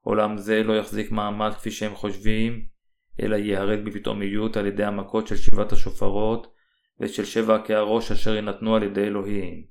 עולם 0.05 0.37
זה 0.37 0.63
לא 0.63 0.73
יחזיק 0.73 1.11
מעמד 1.11 1.51
כפי 1.55 1.71
שהם 1.71 1.95
חושבים, 1.95 2.67
אלא 3.23 3.37
ייהרג 3.37 3.85
בפתאומיות 3.85 4.57
על 4.57 4.67
ידי 4.67 4.85
המכות 4.85 5.27
של 5.27 5.37
שבעת 5.37 5.73
השופרות 5.73 6.55
ושל 7.01 7.25
שבע 7.25 7.55
הקערוש 7.55 8.13
אשר 8.13 8.35
יינתנו 8.35 8.77
על 8.77 8.83
ידי 8.83 9.05
אלוהים. 9.05 9.65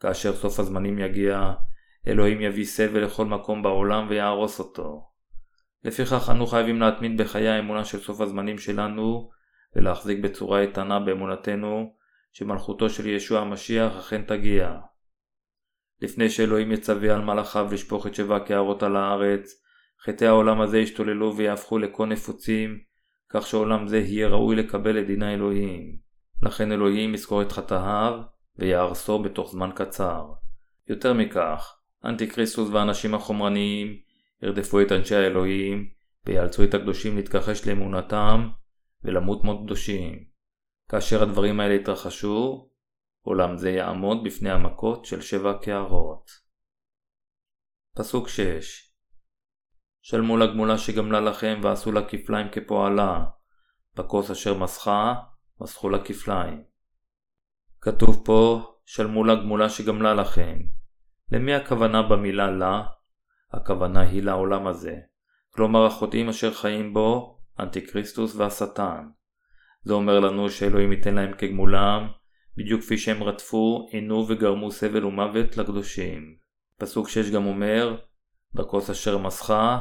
כאשר 0.00 0.32
סוף 0.32 0.60
הזמנים 0.60 0.98
יגיע, 0.98 1.52
אלוהים 2.06 2.40
יביא 2.40 2.64
סבל 2.64 3.04
לכל 3.04 3.26
מקום 3.26 3.62
בעולם 3.62 4.06
ויהרוס 4.08 4.58
אותו. 4.58 5.08
לפיכך 5.84 6.30
אנו 6.30 6.46
חייבים 6.46 6.80
להתמיד 6.80 7.20
בחיי 7.20 7.48
האמונה 7.48 7.84
של 7.84 7.98
סוף 7.98 8.20
הזמנים 8.20 8.58
שלנו 8.58 9.30
ולהחזיק 9.76 10.18
בצורה 10.18 10.60
איתנה 10.60 11.00
באמונתנו 11.00 11.94
שמלכותו 12.32 12.90
של 12.90 13.06
ישוע 13.06 13.40
המשיח 13.40 13.96
אכן 13.96 14.22
תגיע. 14.22 14.78
לפני 16.02 16.30
שאלוהים 16.30 16.72
יצווה 16.72 17.14
על 17.14 17.24
מלאכיו 17.24 17.68
לשפוך 17.72 18.06
את 18.06 18.14
שבע 18.14 18.36
הקערות 18.36 18.82
על 18.82 18.96
הארץ, 18.96 19.62
חטאי 20.04 20.26
העולם 20.26 20.60
הזה 20.60 20.78
ישתוללו 20.78 21.36
ויהפכו 21.36 21.78
לכה 21.78 22.04
נפוצים, 22.04 22.78
כך 23.28 23.46
שעולם 23.46 23.88
זה 23.88 23.98
יהיה 23.98 24.28
ראוי 24.28 24.56
לקבל 24.56 24.98
את 24.98 25.06
דין 25.06 25.22
האלוהים. 25.22 25.96
לכן 26.42 26.72
אלוהים 26.72 27.14
יזכור 27.14 27.42
את 27.42 27.52
חטאיו 27.52 28.20
ויהרסו 28.58 29.18
בתוך 29.18 29.50
זמן 29.50 29.70
קצר. 29.74 30.24
יותר 30.88 31.12
מכך, 31.12 31.76
אנטי-כריסטוס 32.04 32.68
והאנשים 32.70 33.14
החומרניים 33.14 33.96
ירדפו 34.42 34.80
את 34.80 34.92
אנשי 34.92 35.14
האלוהים 35.14 35.88
ויאלצו 36.26 36.64
את 36.64 36.74
הקדושים 36.74 37.16
להתכחש 37.16 37.68
לאמונתם 37.68 38.48
ולמות 39.04 39.44
מות 39.44 39.58
קדושים. 39.64 40.24
כאשר 40.88 41.22
הדברים 41.22 41.60
האלה 41.60 41.74
יתרחשו, 41.74 42.67
עולם 43.28 43.56
זה 43.56 43.70
יעמוד 43.70 44.24
בפני 44.24 44.50
המכות 44.50 45.04
של 45.04 45.20
שבע 45.20 45.52
קערות. 45.62 46.30
פסוק 47.96 48.28
6 48.28 48.88
שלמו 50.02 50.36
לגמולה 50.36 50.78
שגמלה 50.78 51.20
לכם 51.20 51.60
ועשו 51.62 51.92
לה 51.92 52.08
כפליים 52.08 52.46
כפועלה, 52.52 53.24
בכוס 53.96 54.30
אשר 54.30 54.58
מסכה, 54.58 55.14
מסכו 55.60 55.88
לה 55.88 56.04
כפליים. 56.04 56.62
כתוב 57.80 58.22
פה, 58.24 58.72
שלמו 58.86 59.24
לה 59.24 59.34
גמולה 59.34 59.68
שגמלה 59.68 60.14
לכם. 60.14 60.58
למי 61.32 61.54
הכוונה 61.54 62.02
במילה 62.02 62.50
לה? 62.50 62.82
הכוונה 63.52 64.00
היא 64.00 64.22
לעולם 64.22 64.66
הזה. 64.66 64.96
כלומר 65.50 65.86
החוטאים 65.86 66.28
אשר 66.28 66.54
חיים 66.54 66.94
בו, 66.94 67.38
אנטיקריסטוס 67.60 68.36
והשטן. 68.36 69.08
זה 69.82 69.94
אומר 69.94 70.20
לנו 70.20 70.50
שאלוהים 70.50 70.92
ייתן 70.92 71.14
להם 71.14 71.32
כגמולם, 71.38 72.08
בדיוק 72.58 72.80
כפי 72.80 72.98
שהם 72.98 73.22
רדפו, 73.22 73.88
עינו 73.90 74.24
וגרמו 74.28 74.70
סבל 74.70 75.04
ומוות 75.04 75.56
לקדושים. 75.56 76.36
פסוק 76.78 77.08
6 77.08 77.30
גם 77.30 77.46
אומר, 77.46 77.96
בכוס 78.54 78.90
אשר 78.90 79.18
מסכה, 79.18 79.78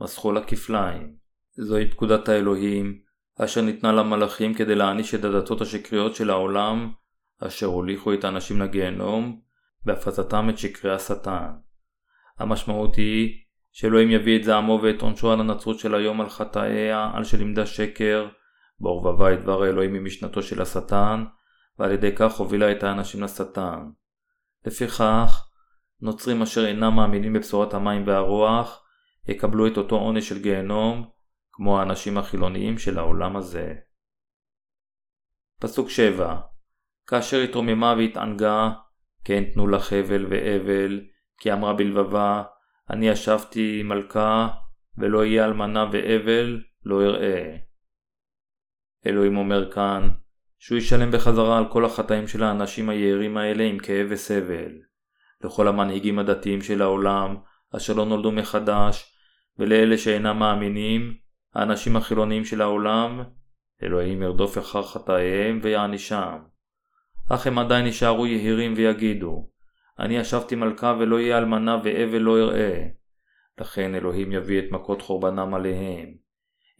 מסכו 0.00 0.32
לה 0.32 0.44
כפליים. 0.44 1.16
זוהי 1.56 1.90
פקודת 1.90 2.28
האלוהים, 2.28 2.98
אשר 3.38 3.60
ניתנה 3.60 3.92
למלאכים 3.92 4.54
כדי 4.54 4.74
להעניש 4.74 5.14
את 5.14 5.24
הדתות 5.24 5.60
השקריות 5.60 6.14
של 6.14 6.30
העולם, 6.30 6.92
אשר 7.46 7.66
הוליכו 7.66 8.14
את 8.14 8.24
האנשים 8.24 8.60
לגיהנום, 8.60 9.40
בהפצתם 9.84 10.50
את 10.50 10.58
שקרי 10.58 10.94
השטן. 10.94 11.50
המשמעות 12.38 12.96
היא 12.96 13.38
שאלוהים 13.72 14.10
יביא 14.10 14.38
את 14.38 14.44
זעמו 14.44 14.80
ואת 14.82 15.02
עונשו 15.02 15.32
על 15.32 15.40
הנצרות 15.40 15.78
של 15.78 15.94
היום 15.94 16.20
על 16.20 16.28
חטאיה, 16.28 17.10
על 17.14 17.24
שלימדה 17.24 17.66
שקר, 17.66 18.28
בעורבבה 18.80 19.34
את 19.34 19.42
דבר 19.42 19.62
האלוהים 19.62 19.92
ממשנתו 19.92 20.42
של 20.42 20.62
השטן, 20.62 21.24
ועל 21.78 21.92
ידי 21.92 22.16
כך 22.16 22.32
הובילה 22.36 22.72
את 22.72 22.82
האנשים 22.82 23.22
לשטן. 23.22 23.90
לפיכך, 24.66 25.48
נוצרים 26.00 26.42
אשר 26.42 26.66
אינם 26.66 26.96
מאמינים 26.96 27.32
בבשורת 27.32 27.74
המים 27.74 28.06
והרוח, 28.06 28.84
יקבלו 29.28 29.66
את 29.66 29.76
אותו 29.76 29.96
עונש 29.96 30.28
של 30.28 30.42
גיהנום, 30.42 31.10
כמו 31.52 31.80
האנשים 31.80 32.18
החילוניים 32.18 32.78
של 32.78 32.98
העולם 32.98 33.36
הזה. 33.36 33.74
פסוק 35.60 35.90
7 35.90 36.40
כאשר 37.06 37.40
התרוממה 37.40 37.94
והתענגה, 37.98 38.70
כן 39.24 39.44
תנו 39.44 39.68
לה 39.68 39.80
חבל 39.80 40.26
ואבל, 40.30 41.00
כי 41.38 41.52
אמרה 41.52 41.72
בלבבה, 41.74 42.42
אני 42.90 43.08
ישבתי 43.08 43.82
מלכה, 43.82 44.48
ולא 44.98 45.24
יהיה 45.24 45.44
אלמנה 45.44 45.86
ואבל, 45.92 46.62
לא 46.84 47.02
אראה. 47.02 47.56
אלוהים 49.06 49.36
אומר 49.36 49.72
כאן, 49.72 50.08
שהוא 50.64 50.78
ישלם 50.78 51.10
בחזרה 51.10 51.58
על 51.58 51.64
כל 51.68 51.84
החטאים 51.84 52.28
של 52.28 52.42
האנשים 52.42 52.88
היערים 52.88 53.36
האלה 53.36 53.64
עם 53.64 53.78
כאב 53.78 54.06
וסבל. 54.10 54.72
לכל 55.44 55.68
המנהיגים 55.68 56.18
הדתיים 56.18 56.62
של 56.62 56.82
העולם, 56.82 57.36
אשר 57.76 57.94
לא 57.94 58.04
נולדו 58.04 58.32
מחדש, 58.32 59.14
ולאלה 59.58 59.98
שאינם 59.98 60.38
מאמינים, 60.38 61.14
האנשים 61.54 61.96
החילוניים 61.96 62.44
של 62.44 62.60
העולם, 62.60 63.22
אלוהים 63.82 64.22
ירדוף 64.22 64.58
אחר 64.58 64.82
חטאיהם 64.82 65.60
ויענישם. 65.62 66.38
אך 67.30 67.46
הם 67.46 67.58
עדיין 67.58 67.86
יישארו 67.86 68.26
יהירים 68.26 68.74
ויגידו, 68.76 69.50
אני 69.98 70.16
ישבתי 70.16 70.54
מלכה 70.54 70.96
ולא 71.00 71.20
יהיה 71.20 71.38
אלמנה 71.38 71.80
ואבל 71.84 72.18
לא 72.18 72.38
אראה. 72.38 72.86
לכן 73.60 73.94
אלוהים 73.94 74.32
יביא 74.32 74.58
את 74.58 74.64
מכות 74.70 75.02
חורבנם 75.02 75.54
עליהם. 75.54 76.08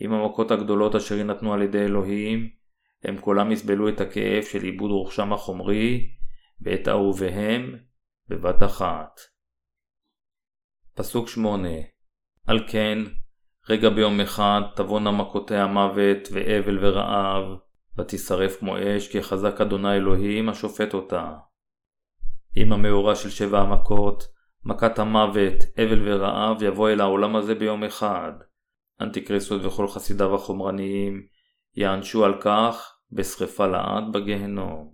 עם 0.00 0.12
המכות 0.12 0.50
הגדולות 0.50 0.94
אשר 0.94 1.14
יינתנו 1.14 1.54
על 1.54 1.62
ידי 1.62 1.84
אלוהים, 1.84 2.61
הם 3.04 3.20
כולם 3.20 3.52
יסבלו 3.52 3.88
את 3.88 4.00
הכאב 4.00 4.42
של 4.42 4.64
איבוד 4.64 4.90
רוכשם 4.90 5.32
החומרי, 5.32 6.10
ואת 6.60 6.88
אהוביהם, 6.88 7.76
בבת 8.28 8.62
אחת. 8.62 9.20
פסוק 10.94 11.28
8 11.28 11.68
על 12.46 12.68
כן, 12.68 12.98
רגע 13.68 13.90
ביום 13.90 14.20
אחד 14.20 14.60
תבואנה 14.76 15.10
מכותי 15.10 15.56
המוות 15.56 16.28
ואבל 16.32 16.78
ורעב, 16.80 17.44
ותשרף 17.98 18.58
כמו 18.58 18.76
אש 18.78 19.12
כי 19.12 19.22
חזק 19.22 19.60
אדוני 19.60 19.96
אלוהים 19.96 20.48
השופט 20.48 20.94
אותה. 20.94 21.32
עם 22.56 22.72
המאורע 22.72 23.14
של 23.14 23.30
שבע 23.30 23.60
המכות, 23.60 24.24
מכת 24.64 24.98
המוות, 24.98 25.54
אבל 25.76 26.02
ורעב 26.04 26.62
יבוא 26.62 26.90
אל 26.90 27.00
העולם 27.00 27.36
הזה 27.36 27.54
ביום 27.54 27.84
אחד. 27.84 28.32
אנטיקריסטוס 29.00 29.64
וכל 29.64 29.88
חסידיו 29.88 30.34
החומרניים 30.34 31.26
יענשו 31.76 32.24
על 32.24 32.40
כך 32.40 32.96
בשרפה 33.12 33.66
לעד 33.66 34.12
בגהנום. 34.12 34.92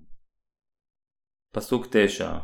פסוק 1.52 1.86
9 1.90 2.38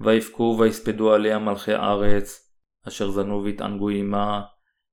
ויבכו 0.00 0.56
ויספדו 0.60 1.12
עליה 1.12 1.38
מלכי 1.38 1.74
ארץ, 1.74 2.54
אשר 2.88 3.10
זנו 3.10 3.44
והתענגו 3.44 3.88
עמה, 3.88 4.42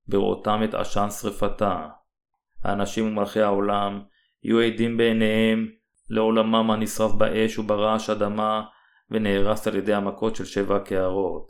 בראותם 0.08 0.60
את 0.64 0.74
עשן 0.74 1.10
שרפתה. 1.10 1.88
האנשים 2.64 3.06
ומלכי 3.06 3.40
העולם 3.40 4.02
יהיו 4.42 4.60
עדים 4.60 4.96
בעיניהם 4.96 5.68
לעולמם 6.10 6.70
הנשרף 6.70 7.12
באש 7.12 7.58
וברעש 7.58 8.10
אדמה, 8.10 8.64
ונהרס 9.10 9.68
על 9.68 9.76
ידי 9.76 9.94
המכות 9.94 10.36
של 10.36 10.44
שבע 10.44 10.76
הקערות. 10.76 11.46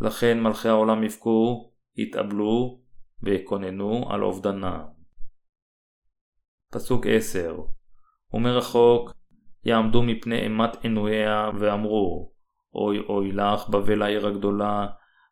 לכן 0.00 0.40
מלכי 0.40 0.68
העולם 0.68 1.04
יבכו, 1.04 1.72
יתאבלו, 1.96 2.80
ויקוננו 3.22 4.04
על 4.10 4.22
אובדנם. 4.22 4.93
פסוק 6.74 7.06
10 7.06 7.56
ומרחוק 8.32 9.12
יעמדו 9.64 10.02
מפני 10.02 10.38
אימת 10.38 10.84
עינויה 10.84 11.50
ואמרו 11.58 12.32
אוי 12.74 12.98
אוי 12.98 13.32
לך 13.32 13.68
בבל 13.68 14.02
העיר 14.02 14.26
הגדולה, 14.26 14.86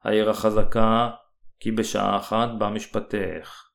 העיר 0.05 0.31
החזקה, 0.31 1.11
כי 1.61 1.71
בשעה 1.71 2.17
אחת 2.17 2.49
בא 2.59 2.69
משפטך. 2.69 3.71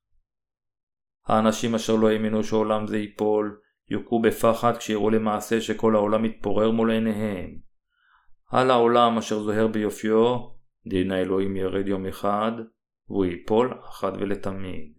האנשים 1.26 1.76
אשר 1.76 1.96
לא 1.96 2.10
האמינו 2.10 2.44
שעולם 2.44 2.88
זה 2.88 2.98
ייפול, 2.98 3.60
יוכו 3.90 4.22
בפחד 4.22 4.78
כשיראו 4.78 5.10
למעשה 5.10 5.62
שכל 5.62 5.96
העולם 5.96 6.24
מתפורר 6.24 6.72
מול 6.72 6.92
עיניהם. 6.92 7.58
על 8.52 8.72
העולם 8.72 9.18
אשר 9.18 9.40
זוהר 9.40 9.68
ביופיו, 9.68 10.38
דין 10.88 11.12
האלוהים 11.12 11.56
ירד 11.56 11.88
יום 11.88 12.06
אחד, 12.06 12.52
והוא 13.10 13.26
ייפול 13.26 13.74
אחת 13.90 14.14
ולתמיד. 14.14 14.97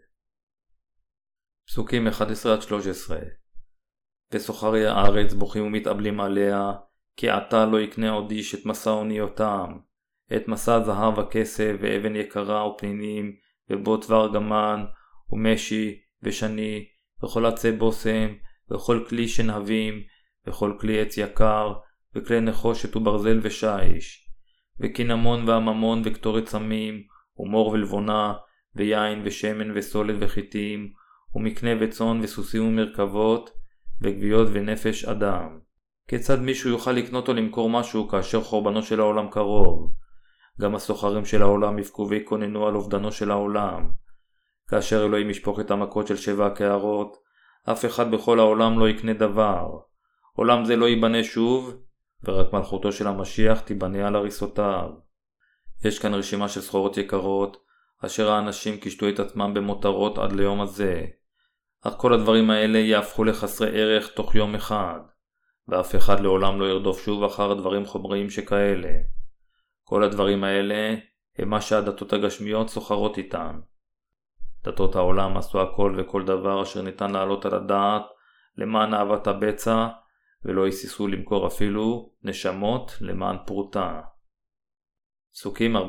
פסוקים 1.68 2.08
11-13 2.08 2.10
וסוחרי 4.32 4.86
הארץ 4.86 5.32
בוכים 5.32 5.66
ומתאבלים 5.66 6.20
עליה, 6.20 6.72
כי 7.16 7.30
עתה 7.30 7.66
לא 7.66 7.80
יקנה 7.80 8.10
עוד 8.10 8.30
איש 8.30 8.54
את 8.54 8.66
מסע 8.66 8.90
אוניותם, 8.90 9.78
את 10.36 10.48
מסע 10.48 10.80
זהב 10.80 11.18
וכסף 11.18 11.76
ואבן 11.80 12.16
יקרה 12.16 12.68
ופנינים, 12.68 13.32
ובוט 13.70 14.10
וארגמן, 14.10 14.84
ומשי, 15.30 16.00
ושני, 16.22 16.84
וכל 17.24 17.46
עצי 17.46 17.72
בושם, 17.72 18.28
וכל 18.70 19.04
כלי 19.08 19.28
שנהבים, 19.28 20.02
וכל 20.46 20.76
כלי 20.80 21.00
עץ 21.00 21.18
יקר, 21.18 21.72
וכלי 22.14 22.40
נחושת 22.40 22.96
וברזל 22.96 23.40
ושיש, 23.42 24.28
וקינמון 24.80 25.48
ועממון 25.48 26.02
וקטורת 26.04 26.46
סמים, 26.46 27.02
ומור 27.38 27.68
ולבונה, 27.68 28.32
ויין 28.74 29.22
ושמן 29.24 29.78
וסולת 29.78 30.16
וחיטים, 30.20 30.92
ומקנה 31.38 31.70
וצאן 31.80 32.20
וסוסים 32.22 32.68
ומרכבות, 32.68 33.50
וגוויות 34.02 34.48
ונפש 34.52 35.04
אדם. 35.04 35.58
כיצד 36.08 36.40
מישהו 36.40 36.70
יוכל 36.70 36.92
לקנות 36.92 37.28
או 37.28 37.34
למכור 37.34 37.70
משהו 37.70 38.08
כאשר 38.08 38.40
חורבנו 38.40 38.82
של 38.82 39.00
העולם 39.00 39.28
קרוב? 39.30 39.92
גם 40.60 40.74
הסוחרים 40.74 41.24
של 41.24 41.42
העולם 41.42 41.78
יבכו 41.78 42.06
ויקוננו 42.08 42.66
על 42.66 42.74
אובדנו 42.74 43.12
של 43.12 43.30
העולם. 43.30 43.90
כאשר 44.68 45.04
אלוהים 45.04 45.30
ישפוך 45.30 45.60
את 45.60 45.70
המכות 45.70 46.06
של 46.06 46.16
שבע 46.16 46.46
הקערות, 46.46 47.16
אף 47.70 47.84
אחד 47.84 48.10
בכל 48.10 48.38
העולם 48.38 48.78
לא 48.78 48.88
יקנה 48.88 49.12
דבר. 49.12 49.68
עולם 50.32 50.64
זה 50.64 50.76
לא 50.76 50.88
ייבנה 50.88 51.24
שוב, 51.24 51.76
ורק 52.24 52.52
מלכותו 52.52 52.92
של 52.92 53.06
המשיח 53.06 53.60
תיבנה 53.60 54.06
על 54.06 54.16
הריסותיו. 54.16 54.88
יש 55.84 55.98
כאן 55.98 56.14
רשימה 56.14 56.48
של 56.48 56.60
סחורות 56.60 56.96
יקרות, 56.96 57.56
אשר 58.04 58.30
האנשים 58.30 58.76
קישטו 58.76 59.08
את 59.08 59.20
עצמם 59.20 59.54
במותרות 59.54 60.18
עד 60.18 60.32
ליום 60.32 60.60
הזה. 60.60 61.06
אך 61.88 61.94
כל 61.96 62.14
הדברים 62.14 62.50
האלה 62.50 62.78
יהפכו 62.78 63.24
לחסרי 63.24 63.80
ערך 63.80 64.08
תוך 64.08 64.34
יום 64.34 64.54
אחד, 64.54 65.00
ואף 65.68 65.96
אחד 65.96 66.20
לעולם 66.20 66.60
לא 66.60 66.64
ירדוף 66.64 67.04
שוב 67.04 67.24
אחר 67.24 67.54
דברים 67.54 67.84
חומריים 67.86 68.30
שכאלה. 68.30 68.92
כל 69.84 70.04
הדברים 70.04 70.44
האלה 70.44 70.94
הם 71.38 71.48
מה 71.48 71.60
שהדתות 71.60 72.12
הגשמיות 72.12 72.68
סוחרות 72.68 73.18
איתן. 73.18 73.60
דתות 74.64 74.96
העולם 74.96 75.36
עשו 75.36 75.60
הכל 75.60 75.94
וכל 75.98 76.24
דבר 76.24 76.62
אשר 76.62 76.82
ניתן 76.82 77.10
להעלות 77.10 77.46
על 77.46 77.54
הדעת 77.54 78.02
למען 78.56 78.94
אהבת 78.94 79.26
הבצע, 79.26 79.88
ולא 80.44 80.64
היססו 80.64 81.08
למכור 81.08 81.46
אפילו 81.46 82.12
נשמות 82.22 82.92
למען 83.00 83.36
פרוטה. 83.46 84.00
פסוקים 85.32 85.76
14-18 85.76 85.80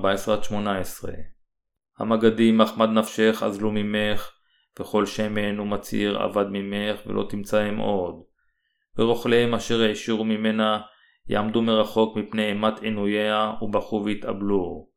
המגדים 1.98 2.58
מחמד 2.58 2.90
נפשך 2.90 3.44
אזלו 3.46 3.72
ממך, 3.72 4.39
וכל 4.80 5.06
שמן 5.06 5.60
ומציר 5.60 6.26
אבד 6.26 6.46
ממך 6.50 7.00
ולא 7.06 7.26
תמצאם 7.30 7.78
עוד. 7.78 8.24
ורוכליהם 8.98 9.54
אשר 9.54 9.82
העשירו 9.82 10.26
ממנה 10.26 10.82
יעמדו 11.28 11.62
מרחוק 11.62 12.18
מפני 12.18 12.50
אימת 12.50 12.80
עינוייה 12.82 13.54
ובכו 13.62 14.04
והתאבלו. 14.06 14.88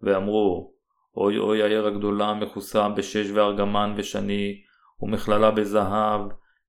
ואמרו 0.00 0.72
אוי 1.16 1.38
אוי 1.38 1.62
העיר 1.62 1.86
הגדולה 1.86 2.34
מכוסה 2.34 2.88
בשש 2.88 3.30
וארגמן 3.34 3.94
ושני 3.96 4.62
ומכללה 5.00 5.50
בזהב 5.50 6.20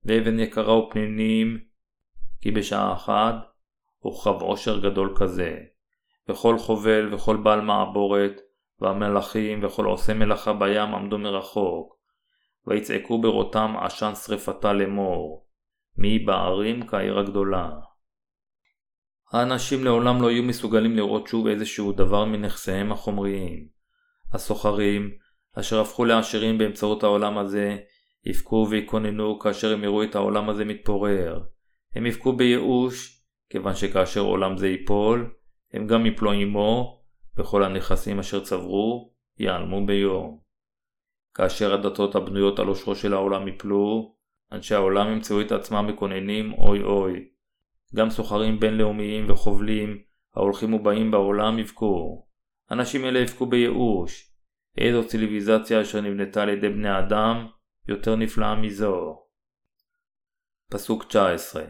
ואבן 0.05 0.39
יקרה 0.39 0.77
ופנינים 0.77 1.59
כי 2.41 2.51
בשעה 2.51 2.93
אחת 2.93 3.35
הורחב 3.99 4.41
עושר 4.41 4.79
גדול 4.79 5.13
כזה. 5.15 5.57
וכל 6.29 6.57
חובל 6.57 7.13
וכל 7.13 7.37
בעל 7.37 7.61
מעבורת 7.61 8.41
והמלאכים 8.81 9.63
וכל 9.63 9.85
עושה 9.85 10.13
מלאכה 10.13 10.53
בים 10.53 10.95
עמדו 10.95 11.17
מרחוק 11.17 11.97
ויצעקו 12.67 13.21
ברותם 13.21 13.73
עשן 13.81 14.15
שרפתה 14.15 14.73
לאמור 14.73 15.47
מי 15.97 16.19
בערים 16.19 16.87
כעיר 16.87 17.19
הגדולה. 17.19 17.69
האנשים 19.31 19.83
לעולם 19.83 20.21
לא 20.21 20.31
יהיו 20.31 20.43
מסוגלים 20.43 20.95
לראות 20.95 21.27
שוב 21.27 21.47
איזשהו 21.47 21.91
דבר 21.91 22.25
מנכסיהם 22.25 22.91
החומריים. 22.91 23.67
הסוחרים, 24.33 25.11
אשר 25.59 25.81
הפכו 25.81 26.05
לעשירים 26.05 26.57
באמצעות 26.57 27.03
העולם 27.03 27.37
הזה, 27.37 27.77
יבכו 28.25 28.67
ויקוננו 28.69 29.39
כאשר 29.39 29.73
הם 29.73 29.83
יראו 29.83 30.03
את 30.03 30.15
העולם 30.15 30.49
הזה 30.49 30.65
מתפורר. 30.65 31.43
הם 31.95 32.05
יבכו 32.05 32.33
בייאוש, 32.33 33.23
כיוון 33.49 33.75
שכאשר 33.75 34.21
עולם 34.21 34.57
זה 34.57 34.67
ייפול, 34.67 35.33
הם 35.73 35.87
גם 35.87 36.05
יפלו 36.05 36.31
עמו, 36.31 37.01
וכל 37.37 37.63
הנכסים 37.63 38.19
אשר 38.19 38.43
צברו, 38.43 39.13
ייעלמו 39.39 39.85
ביום. 39.85 40.42
כאשר 41.35 41.73
הדתות 41.73 42.15
הבנויות 42.15 42.59
על 42.59 42.67
אושרו 42.69 42.95
של 42.95 43.13
העולם 43.13 43.47
יפלו, 43.47 44.15
אנשי 44.51 44.75
העולם 44.75 45.07
ימצאו 45.07 45.41
את 45.41 45.51
עצמם 45.51 45.87
מקוננים 45.87 46.53
אוי 46.53 46.83
אוי. 46.83 47.29
גם 47.95 48.09
סוחרים 48.09 48.59
בינלאומיים 48.59 49.29
וחובלים 49.29 50.01
ההולכים 50.35 50.73
ובאים 50.73 51.11
בעולם 51.11 51.59
יבכו. 51.59 52.25
אנשים 52.71 53.05
אלה 53.05 53.19
יבכו 53.19 53.45
בייאוש. 53.45 54.29
איזו 54.77 55.07
ציוויליזציה 55.07 55.81
אשר 55.81 56.01
נבנתה 56.01 56.43
על 56.43 56.49
ידי 56.49 56.69
בני 56.69 56.99
אדם 56.99 57.47
יותר 57.87 58.15
נפלאה 58.15 58.55
מזו. 58.55 59.23
פסוק 60.71 61.03
19 61.03 61.63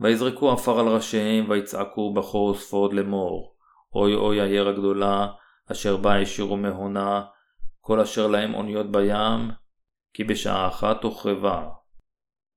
ויזרקו 0.00 0.52
עפר 0.52 0.80
על 0.80 0.88
ראשיהם 0.88 1.50
ויצעקו 1.50 2.14
בחור 2.14 2.50
וספוד 2.50 2.92
לאמור 2.92 3.56
אוי 3.94 4.14
אוי 4.14 4.40
העיר 4.40 4.68
הגדולה 4.68 5.28
אשר 5.72 5.96
בה 5.96 6.20
השאירו 6.20 6.56
מהונה 6.56 7.24
כל 7.86 8.00
אשר 8.00 8.26
להם 8.26 8.54
אוניות 8.54 8.90
בים 8.92 9.50
כי 10.14 10.24
בשעה 10.24 10.68
אחת 10.68 11.04
הוחרבה. 11.04 11.68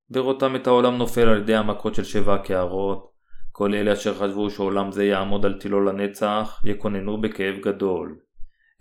בראותם 0.10 0.56
את 0.56 0.68
העולם 0.68 0.98
נופל 0.98 1.28
על 1.28 1.38
ידי 1.38 1.56
המכות 1.56 1.96
של 1.96 2.04
שבע 2.04 2.36
הקערות 2.36 3.12
כל 3.52 3.74
אלה 3.74 3.94
אשר 3.94 4.14
חשבו 4.14 4.50
שעולם 4.50 4.92
זה 4.92 5.06
יעמוד 5.06 5.46
על 5.46 5.60
תילו 5.60 5.84
לנצח 5.84 6.62
יקוננו 6.66 7.22
בכאב 7.22 7.56
גדול. 7.62 8.20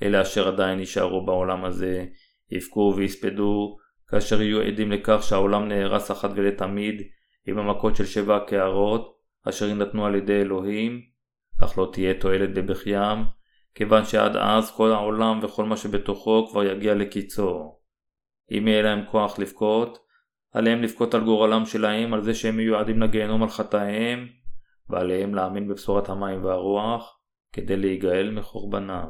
אלה 0.02 0.22
אשר 0.22 0.48
עדיין 0.48 0.78
יישארו 0.78 1.26
בעולם 1.26 1.64
הזה 1.64 2.04
יבכו 2.50 2.94
ויספדו 2.96 3.76
כאשר 4.08 4.42
יהיו 4.42 4.60
עדים 4.60 4.92
לכך 4.92 5.22
שהעולם 5.22 5.68
נהרס 5.68 6.10
אחת 6.10 6.30
ולתמיד 6.34 7.02
עם 7.46 7.58
המכות 7.58 7.96
של 7.96 8.06
שבע 8.06 8.36
הקערות 8.36 9.16
אשר 9.48 9.66
יינתנו 9.66 10.06
על 10.06 10.14
ידי 10.14 10.40
אלוהים, 10.40 11.00
אך 11.64 11.78
לא 11.78 11.90
תהיה 11.92 12.14
תועלת 12.20 12.54
בבכיים, 12.54 13.18
כיוון 13.76 14.04
שעד 14.04 14.36
אז 14.36 14.70
כל 14.76 14.92
העולם 14.92 15.40
וכל 15.42 15.64
מה 15.64 15.76
שבתוכו 15.76 16.48
כבר 16.50 16.64
יגיע 16.64 16.94
לקיצו. 16.94 17.78
אם 18.50 18.68
יהיה 18.68 18.82
להם 18.82 19.06
כוח 19.06 19.38
לבכות, 19.38 19.98
עליהם 20.52 20.82
לבכות 20.82 21.14
על 21.14 21.24
גורלם 21.24 21.66
שלהם, 21.66 22.14
על 22.14 22.24
זה 22.24 22.34
שהם 22.34 22.56
מיועדים 22.56 23.02
לגיהנום 23.02 23.42
על 23.42 23.48
חטאיהם, 23.48 24.28
ועליהם 24.88 25.34
להאמין 25.34 25.68
בבשורת 25.68 26.08
המים 26.08 26.44
והרוח, 26.44 27.20
כדי 27.52 27.76
להיגאל 27.76 28.30
מחורבנם. 28.30 29.08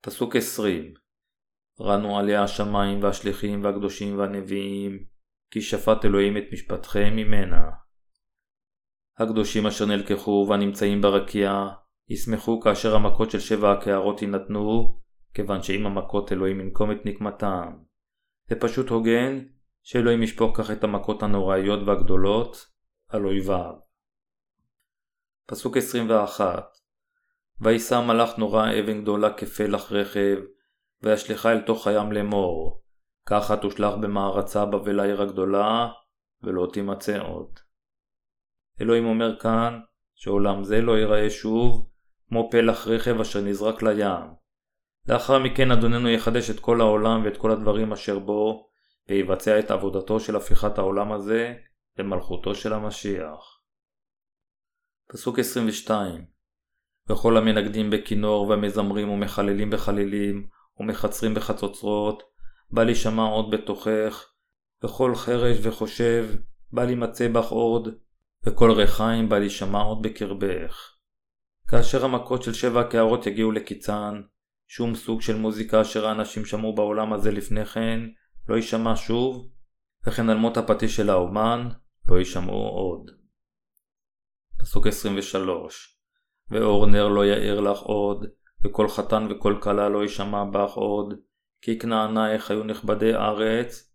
פסוק 0.00 0.36
20 0.36 0.94
רנו 1.80 2.18
עליה 2.18 2.42
השמיים 2.42 3.02
והשליחים 3.02 3.64
והקדושים 3.64 4.18
והנביאים, 4.18 5.04
כי 5.50 5.60
שפט 5.60 6.04
אלוהים 6.04 6.36
את 6.36 6.44
משפטכם 6.52 7.12
ממנה. 7.16 7.70
הקדושים 9.18 9.66
אשר 9.66 9.86
נלקחו 9.86 10.46
והנמצאים 10.48 11.00
ברקיע, 11.00 11.68
ישמחו 12.08 12.60
כאשר 12.60 12.94
המכות 12.94 13.30
של 13.30 13.40
שבע 13.40 13.72
הקערות 13.72 14.22
יינתנו, 14.22 15.00
כיוון 15.34 15.62
שעם 15.62 15.86
המכות 15.86 16.32
אלוהים 16.32 16.60
ינקום 16.60 16.92
את 16.92 16.96
נקמתם. 17.04 17.72
זה 18.48 18.60
פשוט 18.60 18.88
הוגן 18.88 19.44
שאלוהים 19.82 20.22
ישפוך 20.22 20.60
כך 20.60 20.70
את 20.70 20.84
המכות 20.84 21.22
הנוראיות 21.22 21.80
והגדולות 21.86 22.66
על 23.08 23.26
אויביו. 23.26 23.74
פסוק 25.46 25.76
21 25.76 26.64
וישא 27.60 28.00
מלאך 28.06 28.38
נורא 28.38 28.70
אבן 28.80 29.02
גדולה 29.02 29.32
כפלח 29.32 29.92
רכב, 29.92 30.36
וישליכה 31.02 31.52
אל 31.52 31.60
תוך 31.60 31.86
הים 31.86 32.12
לאמור, 32.12 32.82
ככה 33.26 33.56
תושלך 33.56 33.94
במערצה 33.94 34.64
בבל 34.64 35.00
העיר 35.00 35.22
הגדולה, 35.22 35.88
ולא 36.42 36.68
תימצא 36.72 37.18
עוד. 37.18 37.58
אלוהים 38.80 39.06
אומר 39.06 39.38
כאן, 39.40 39.80
שעולם 40.14 40.64
זה 40.64 40.80
לא 40.80 40.98
ייראה 40.98 41.30
שוב, 41.30 41.90
כמו 42.28 42.48
פלח 42.50 42.88
רכב 42.88 43.20
אשר 43.20 43.40
נזרק 43.40 43.82
לים. 43.82 44.26
לאחר 45.08 45.38
מכן 45.38 45.70
אדוננו 45.70 46.08
יחדש 46.08 46.50
את 46.50 46.60
כל 46.60 46.80
העולם 46.80 47.24
ואת 47.24 47.36
כל 47.36 47.50
הדברים 47.50 47.92
אשר 47.92 48.18
בו, 48.18 48.68
ויבצע 49.08 49.58
את 49.58 49.70
עבודתו 49.70 50.20
של 50.20 50.36
הפיכת 50.36 50.78
העולם 50.78 51.12
הזה 51.12 51.54
למלכותו 51.98 52.54
של 52.54 52.72
המשיח. 52.72 53.60
פסוק 55.08 55.38
22 55.38 56.24
וכל 57.08 57.36
המנגדים 57.36 57.90
בכינור 57.90 58.48
והמזמרים 58.48 59.10
ומחללים 59.10 59.70
בחלילים 59.70 60.46
ומחצרים 60.80 61.34
בחצוצרות 61.34 62.22
בל 62.70 62.88
יישמע 62.88 63.22
עוד 63.22 63.50
בתוכך, 63.50 64.32
וכל 64.84 65.14
חרש 65.14 65.56
וחושב, 65.62 66.28
בל 66.72 66.88
יימצא 66.88 67.28
בך 67.28 67.48
עוד, 67.48 67.88
וכל 68.46 68.70
ריחיים 68.70 69.28
בל 69.28 69.42
יישמע 69.42 69.78
עוד 69.78 70.02
בקרבך. 70.02 70.95
כאשר 71.68 72.04
המכות 72.04 72.42
של 72.42 72.52
שבע 72.52 72.80
הקערות 72.80 73.26
יגיעו 73.26 73.52
לקיצן, 73.52 74.22
שום 74.68 74.94
סוג 74.94 75.22
של 75.22 75.36
מוזיקה 75.36 75.80
אשר 75.80 76.06
האנשים 76.06 76.44
שמעו 76.44 76.74
בעולם 76.74 77.12
הזה 77.12 77.30
לפני 77.30 77.64
כן, 77.64 78.00
לא 78.48 78.56
יישמע 78.56 78.96
שוב, 78.96 79.50
וכן 80.06 80.30
על 80.30 80.36
מות 80.36 80.56
הפטיש 80.56 80.96
של 80.96 81.10
האומן, 81.10 81.68
לא 82.08 82.18
יישמעו 82.18 82.68
עוד. 82.68 83.10
פסוק 84.58 84.86
23 84.86 85.98
ואור 86.50 86.86
נר 86.86 87.08
לא 87.08 87.26
יאיר 87.26 87.60
לך 87.60 87.78
עוד, 87.78 88.26
וכל 88.64 88.88
חתן 88.88 89.26
וכל 89.30 89.58
כלה 89.62 89.88
לא 89.88 90.02
יישמע 90.02 90.44
בך 90.44 90.72
עוד, 90.72 91.14
כי 91.62 91.78
כנענייך 91.78 92.50
היו 92.50 92.64
נכבדי 92.64 93.14
ארץ, 93.14 93.94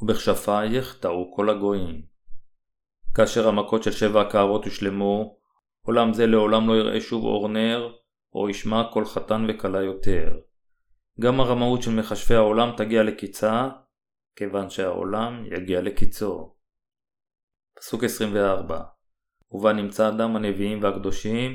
ובכשפייך 0.00 0.98
טעו 1.00 1.32
כל 1.36 1.50
הגויים. 1.50 2.02
כאשר 3.14 3.48
המכות 3.48 3.82
של 3.82 3.92
שבע 3.92 4.20
הקערות 4.20 4.64
הושלמו, 4.64 5.41
עולם 5.86 6.12
זה 6.12 6.26
לעולם 6.26 6.68
לא 6.68 6.72
יראה 6.72 7.00
שוב 7.00 7.24
אור 7.24 7.48
נר, 7.48 7.92
או 8.34 8.50
ישמע 8.50 8.82
כל 8.92 9.04
חתן 9.04 9.46
וכלה 9.48 9.82
יותר. 9.82 10.38
גם 11.20 11.40
הרמאות 11.40 11.82
של 11.82 11.90
מכשפי 11.90 12.34
העולם 12.34 12.70
תגיע 12.76 13.02
לקיצה, 13.02 13.68
כיוון 14.36 14.70
שהעולם 14.70 15.44
יגיע 15.46 15.80
לקיצו. 15.80 16.56
פסוק 17.76 18.04
24 18.04 18.80
ובה 19.50 19.72
נמצא 19.72 20.08
אדם 20.08 20.36
הנביאים 20.36 20.82
והקדושים, 20.82 21.52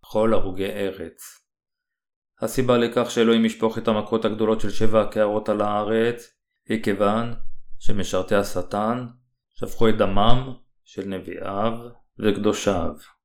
כל 0.00 0.34
הרוגי 0.34 0.66
ארץ. 0.66 1.44
הסיבה 2.40 2.78
לכך 2.78 3.10
שאלוהים 3.10 3.44
ישפוך 3.44 3.78
את 3.78 3.88
המכות 3.88 4.24
הגדולות 4.24 4.60
של 4.60 4.70
שבע 4.70 5.02
הקערות 5.02 5.48
על 5.48 5.60
הארץ, 5.60 6.34
היא 6.68 6.82
כיוון 6.82 7.34
שמשרתי 7.78 8.34
השטן 8.34 9.06
שפכו 9.54 9.88
את 9.88 9.94
דמם 9.98 10.54
של 10.84 11.08
נביאיו 11.08 11.72
וקדושיו. 12.18 13.17